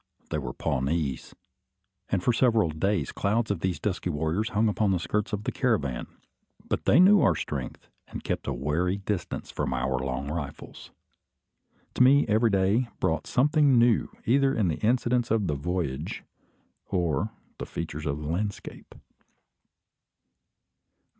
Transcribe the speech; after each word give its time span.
They 0.31 0.39
were 0.39 0.51
Pawnees; 0.53 1.35
and 2.09 2.23
for 2.23 2.33
several 2.33 2.71
days 2.71 3.11
clouds 3.11 3.51
of 3.51 3.59
these 3.59 3.79
dusky 3.79 4.09
warriors 4.09 4.49
hung 4.49 4.67
upon 4.67 4.89
the 4.89 4.97
skirts 4.97 5.31
of 5.31 5.43
the 5.43 5.51
caravan. 5.51 6.07
But 6.67 6.85
they 6.85 6.99
knew 6.99 7.21
our 7.21 7.35
strength, 7.35 7.87
and 8.07 8.23
kept 8.23 8.47
at 8.47 8.51
a 8.51 8.53
wary 8.55 8.97
distance 8.97 9.51
from 9.51 9.75
our 9.75 9.99
long 9.99 10.31
rifles. 10.31 10.89
To 11.93 12.01
me 12.01 12.25
every 12.27 12.49
day 12.49 12.87
brought 12.99 13.27
something 13.27 13.77
new, 13.77 14.09
either 14.25 14.55
in 14.55 14.69
the 14.69 14.79
incidents 14.79 15.29
of 15.29 15.45
the 15.45 15.53
"voyage" 15.53 16.23
or 16.87 17.29
the 17.59 17.67
features 17.67 18.07
of 18.07 18.17
the 18.21 18.27
landscape. 18.27 18.95